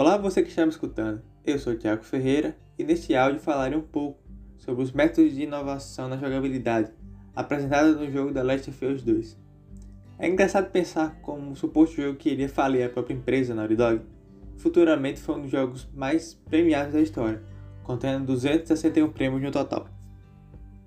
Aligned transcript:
Olá, 0.00 0.16
você 0.16 0.44
que 0.44 0.48
está 0.48 0.64
me 0.64 0.70
escutando. 0.70 1.20
Eu 1.44 1.58
sou 1.58 1.72
o 1.72 1.76
Thiago 1.76 2.04
Ferreira 2.04 2.56
e 2.78 2.84
neste 2.84 3.16
áudio 3.16 3.40
falarei 3.40 3.76
um 3.76 3.82
pouco 3.82 4.22
sobre 4.56 4.80
os 4.80 4.92
métodos 4.92 5.34
de 5.34 5.42
inovação 5.42 6.08
na 6.08 6.16
jogabilidade 6.16 6.92
apresentados 7.34 7.96
no 7.96 8.08
jogo 8.08 8.32
The 8.32 8.44
Last 8.44 8.70
of 8.70 8.86
Us 8.86 9.02
2. 9.02 9.36
É 10.20 10.28
engraçado 10.28 10.70
pensar 10.70 11.18
como 11.20 11.50
o 11.50 11.56
suposto 11.56 11.96
jogo 11.96 12.16
que 12.16 12.30
iria 12.30 12.48
falir 12.48 12.86
a 12.86 12.88
própria 12.88 13.12
empresa 13.12 13.56
Naughty 13.56 13.74
Dog 13.74 14.02
futuramente 14.56 15.18
foi 15.18 15.34
um 15.34 15.42
dos 15.42 15.50
jogos 15.50 15.88
mais 15.92 16.34
premiados 16.48 16.92
da 16.92 17.00
história, 17.00 17.42
contendo 17.82 18.24
261 18.26 19.10
prêmios 19.10 19.42
no 19.42 19.50
total. 19.50 19.88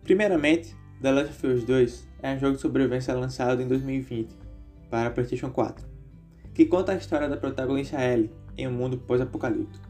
Primeiramente, 0.05 0.73
The 1.01 1.11
Last 1.11 1.31
of 1.31 1.47
Us 1.47 1.65
2 1.65 2.07
é 2.23 2.33
um 2.35 2.39
jogo 2.39 2.55
de 2.55 2.61
sobrevivência 2.61 3.13
lançado 3.13 3.61
em 3.61 3.67
2020 3.67 4.33
para 4.89 5.11
PlayStation 5.11 5.51
4, 5.51 5.85
que 6.53 6.65
conta 6.65 6.93
a 6.93 6.95
história 6.95 7.27
da 7.27 7.35
protagonista 7.35 8.01
Ellie 8.01 8.31
em 8.57 8.67
um 8.67 8.71
mundo 8.71 8.97
pós-apocalíptico. 8.97 9.89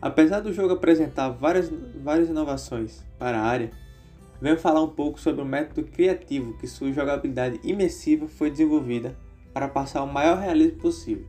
Apesar 0.00 0.40
do 0.40 0.52
jogo 0.52 0.72
apresentar 0.72 1.28
várias, 1.28 1.70
várias 2.02 2.28
inovações 2.28 3.04
para 3.18 3.38
a 3.38 3.44
área, 3.44 3.70
venho 4.40 4.58
falar 4.58 4.82
um 4.82 4.88
pouco 4.88 5.20
sobre 5.20 5.42
o 5.42 5.44
método 5.44 5.84
criativo 5.90 6.56
que 6.58 6.66
sua 6.66 6.92
jogabilidade 6.92 7.60
imersiva 7.62 8.26
foi 8.26 8.50
desenvolvida 8.50 9.14
para 9.52 9.68
passar 9.68 10.02
o 10.02 10.12
maior 10.12 10.38
realismo 10.38 10.78
possível. 10.78 11.26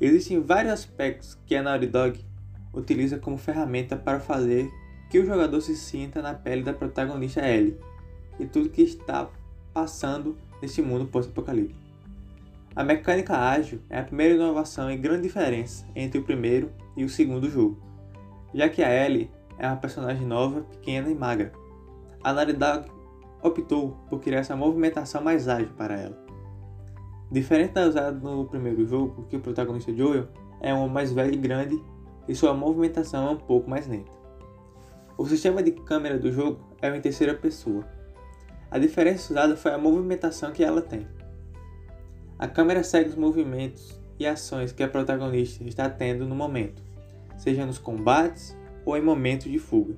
Existem 0.00 0.40
vários 0.40 0.72
aspectos 0.72 1.38
que 1.46 1.54
a 1.54 1.62
Naughty 1.62 1.86
Dog 1.86 2.20
utiliza 2.72 3.18
como 3.18 3.36
ferramenta 3.36 3.96
para 3.96 4.20
fazer 4.20 4.70
que 5.10 5.18
o 5.18 5.26
jogador 5.26 5.60
se 5.60 5.76
sinta 5.76 6.20
na 6.20 6.34
pele 6.34 6.62
da 6.62 6.72
protagonista 6.72 7.46
Ellie 7.46 7.78
e 8.38 8.46
tudo 8.46 8.68
que 8.68 8.82
está 8.82 9.28
passando 9.72 10.36
nesse 10.60 10.82
mundo 10.82 11.06
pós-apocalíptico. 11.06 11.85
A 12.76 12.84
mecânica 12.84 13.34
ágil 13.34 13.80
é 13.88 13.98
a 13.98 14.04
primeira 14.04 14.34
inovação 14.34 14.90
e 14.90 14.98
grande 14.98 15.22
diferença 15.22 15.86
entre 15.96 16.18
o 16.18 16.22
primeiro 16.22 16.70
e 16.94 17.04
o 17.04 17.08
segundo 17.08 17.48
jogo, 17.48 17.80
já 18.52 18.68
que 18.68 18.82
a 18.82 19.06
Ellie 19.06 19.30
é 19.58 19.66
uma 19.66 19.78
personagem 19.78 20.26
nova, 20.26 20.60
pequena 20.60 21.08
e 21.08 21.14
magra. 21.14 21.50
A 22.22 22.34
Naughty 22.34 22.52
optou 23.42 23.92
por 24.10 24.20
criar 24.20 24.40
essa 24.40 24.54
movimentação 24.54 25.22
mais 25.22 25.48
ágil 25.48 25.72
para 25.74 25.98
ela. 25.98 26.18
Diferente 27.32 27.72
da 27.72 27.86
usada 27.86 28.18
no 28.18 28.44
primeiro 28.44 28.86
jogo, 28.86 29.24
que 29.30 29.36
o 29.36 29.40
protagonista 29.40 29.90
Joel 29.94 30.28
é 30.60 30.74
um 30.74 30.86
mais 30.86 31.10
velho 31.10 31.32
e 31.32 31.38
grande 31.38 31.82
e 32.28 32.34
sua 32.34 32.52
movimentação 32.52 33.28
é 33.28 33.30
um 33.30 33.38
pouco 33.38 33.70
mais 33.70 33.86
lenta. 33.86 34.12
O 35.16 35.24
sistema 35.24 35.62
de 35.62 35.70
câmera 35.70 36.18
do 36.18 36.30
jogo 36.30 36.60
é 36.82 36.94
em 36.94 37.00
terceira 37.00 37.32
pessoa. 37.32 37.86
A 38.70 38.78
diferença 38.78 39.32
usada 39.32 39.56
foi 39.56 39.72
a 39.72 39.78
movimentação 39.78 40.52
que 40.52 40.62
ela 40.62 40.82
tem. 40.82 41.15
A 42.38 42.46
câmera 42.46 42.84
segue 42.84 43.08
os 43.08 43.16
movimentos 43.16 43.98
e 44.18 44.26
ações 44.26 44.70
que 44.70 44.82
a 44.82 44.88
protagonista 44.88 45.64
está 45.64 45.88
tendo 45.88 46.26
no 46.26 46.34
momento, 46.34 46.82
seja 47.38 47.64
nos 47.64 47.78
combates 47.78 48.54
ou 48.84 48.94
em 48.94 49.00
momentos 49.00 49.50
de 49.50 49.58
fuga. 49.58 49.94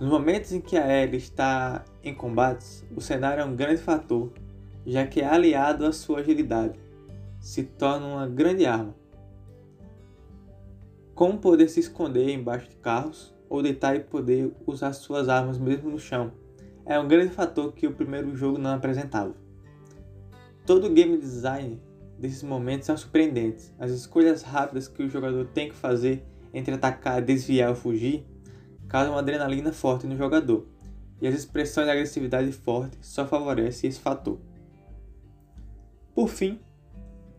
Nos 0.00 0.08
momentos 0.08 0.52
em 0.52 0.60
que 0.60 0.76
a 0.76 1.02
Ellie 1.02 1.16
está 1.16 1.84
em 2.02 2.14
combates, 2.14 2.84
o 2.94 3.00
cenário 3.00 3.42
é 3.42 3.44
um 3.44 3.56
grande 3.56 3.82
fator, 3.82 4.32
já 4.86 5.04
que 5.04 5.20
é 5.20 5.26
aliado 5.26 5.84
à 5.84 5.92
sua 5.92 6.20
agilidade, 6.20 6.78
se 7.40 7.64
torna 7.64 8.06
uma 8.06 8.28
grande 8.28 8.64
arma. 8.64 8.94
Como 11.12 11.38
poder 11.38 11.68
se 11.68 11.80
esconder 11.80 12.30
embaixo 12.30 12.68
de 12.68 12.76
carros 12.76 13.34
ou 13.48 13.62
deitar 13.62 13.96
e 13.96 14.00
poder 14.00 14.52
usar 14.64 14.92
suas 14.92 15.28
armas 15.28 15.58
mesmo 15.58 15.90
no 15.90 15.98
chão, 15.98 16.32
é 16.86 16.98
um 17.00 17.08
grande 17.08 17.32
fator 17.32 17.72
que 17.72 17.86
o 17.86 17.92
primeiro 17.92 18.34
jogo 18.36 18.58
não 18.58 18.74
apresentava. 18.74 19.41
Todo 20.64 20.90
game 20.90 21.18
design 21.18 21.80
desses 22.18 22.42
momentos 22.42 22.86
são 22.86 22.96
surpreendentes. 22.96 23.74
As 23.78 23.90
escolhas 23.90 24.42
rápidas 24.42 24.86
que 24.86 25.02
o 25.02 25.08
jogador 25.08 25.46
tem 25.46 25.68
que 25.68 25.74
fazer 25.74 26.24
entre 26.54 26.74
atacar, 26.74 27.20
desviar 27.20 27.70
ou 27.70 27.74
fugir 27.74 28.24
causam 28.88 29.14
uma 29.14 29.20
adrenalina 29.20 29.72
forte 29.72 30.06
no 30.06 30.16
jogador, 30.16 30.66
e 31.20 31.26
as 31.26 31.34
expressões 31.34 31.86
de 31.86 31.92
agressividade 31.92 32.52
forte 32.52 32.98
só 33.00 33.26
favorecem 33.26 33.88
esse 33.88 33.98
fator. 33.98 34.38
Por 36.14 36.28
fim, 36.28 36.60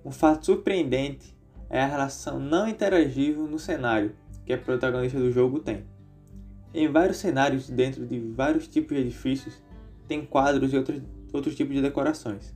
um 0.04 0.12
fato 0.12 0.48
surpreendente 0.48 1.38
é 1.70 1.80
a 1.80 1.86
relação 1.86 2.40
não 2.40 2.68
interagível 2.68 3.48
no 3.48 3.60
cenário 3.60 4.16
que 4.46 4.52
a 4.52 4.58
protagonista 4.58 5.20
do 5.20 5.32
jogo 5.32 5.60
tem. 5.60 5.86
Em 6.74 6.92
vários 6.92 7.18
cenários 7.18 7.70
dentro 7.70 8.06
de 8.06 8.20
vários 8.20 8.68
tipos 8.68 8.98
de 8.98 9.04
edifícios, 9.04 9.62
tem 10.08 10.26
quadros 10.26 10.74
e 10.74 10.78
outros, 10.78 11.02
outros 11.32 11.56
tipos 11.56 11.76
de 11.76 11.82
decorações. 11.82 12.54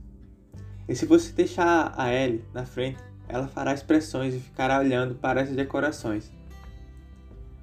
E 0.88 0.94
se 0.94 1.04
você 1.04 1.32
deixar 1.32 1.92
a 1.96 2.12
Ellie 2.12 2.44
na 2.54 2.64
frente, 2.64 2.98
ela 3.28 3.46
fará 3.46 3.74
expressões 3.74 4.34
e 4.34 4.40
ficará 4.40 4.78
olhando 4.78 5.14
para 5.14 5.42
essas 5.42 5.54
decorações. 5.54 6.32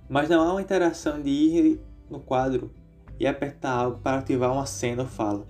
Mas 0.07 0.29
não 0.29 0.41
há 0.41 0.51
uma 0.51 0.61
interação 0.61 1.21
de 1.21 1.29
ir 1.29 1.81
no 2.09 2.19
quadro 2.19 2.71
e 3.19 3.25
apertar 3.25 3.71
algo 3.71 3.99
para 3.99 4.19
ativar 4.19 4.51
uma 4.51 4.67
cena 4.67 5.03
ou 5.03 5.09
fala. 5.09 5.47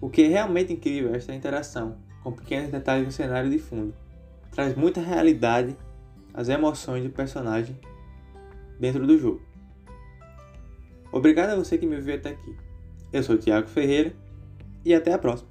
O 0.00 0.08
que 0.08 0.22
é 0.22 0.28
realmente 0.28 0.72
incrível 0.72 1.12
é 1.12 1.16
esta 1.18 1.34
interação, 1.34 1.98
com 2.22 2.32
pequenos 2.32 2.70
detalhes 2.70 3.04
no 3.04 3.12
cenário 3.12 3.50
de 3.50 3.58
fundo. 3.58 3.94
Traz 4.50 4.74
muita 4.74 5.00
realidade 5.00 5.76
às 6.32 6.48
emoções 6.48 7.02
do 7.02 7.10
personagem 7.10 7.78
dentro 8.80 9.06
do 9.06 9.18
jogo. 9.18 9.42
Obrigado 11.12 11.50
a 11.50 11.56
você 11.56 11.76
que 11.76 11.86
me 11.86 12.00
viu 12.00 12.14
até 12.14 12.30
aqui. 12.30 12.56
Eu 13.12 13.22
sou 13.22 13.34
o 13.34 13.38
Thiago 13.38 13.66
Ferreira 13.66 14.14
e 14.84 14.94
até 14.94 15.12
a 15.12 15.18
próxima. 15.18 15.47